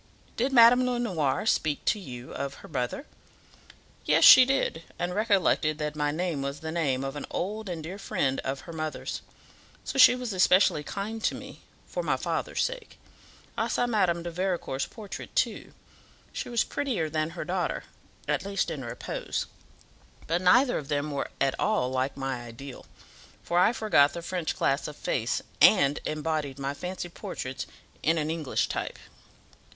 Did 0.35 0.51
Madame 0.51 0.87
Lenoir 0.87 1.45
speak 1.45 1.85
to 1.85 1.99
you 1.99 2.33
of 2.33 2.55
her 2.65 2.67
mother?" 2.67 3.05
"Yes, 4.03 4.23
she 4.23 4.45
did, 4.45 4.81
and 4.97 5.13
recollected 5.13 5.77
that 5.77 5.95
my 5.95 6.09
name 6.09 6.41
was 6.41 6.61
the 6.61 6.71
name 6.71 7.03
of 7.03 7.15
an 7.15 7.27
old 7.29 7.69
and 7.69 7.83
dear 7.83 7.99
friend 7.99 8.39
of 8.39 8.61
her 8.61 8.73
mother's; 8.73 9.21
so 9.83 9.99
she 9.99 10.15
was 10.15 10.33
especially 10.33 10.81
kind 10.83 11.23
to 11.25 11.35
me 11.35 11.61
for 11.85 12.01
my 12.01 12.17
father's 12.17 12.63
sake. 12.63 12.97
I 13.55 13.67
saw 13.67 13.85
Madame 13.85 14.23
de 14.23 14.31
Vericourt's 14.31 14.87
portrait, 14.87 15.35
too. 15.35 15.71
She 16.33 16.49
was 16.49 16.63
prettier 16.63 17.07
than 17.07 17.29
her 17.37 17.45
daughter, 17.45 17.83
at 18.27 18.43
least 18.43 18.71
in 18.71 18.83
repose; 18.83 19.45
but 20.25 20.41
neither 20.41 20.79
of 20.79 20.87
them 20.87 21.11
were 21.11 21.29
at 21.39 21.53
all 21.59 21.91
like 21.91 22.17
my 22.17 22.41
ideal; 22.43 22.87
for 23.43 23.59
I 23.59 23.71
forgot 23.71 24.13
the 24.13 24.23
French 24.23 24.55
class 24.55 24.87
of 24.87 24.95
face, 24.95 25.43
and 25.61 25.99
embodied 26.07 26.57
my 26.57 26.73
fancy 26.73 27.07
portraits 27.07 27.67
in 28.01 28.17
an 28.17 28.31
English 28.31 28.67
type." 28.67 28.97